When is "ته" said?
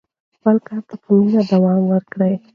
0.89-0.95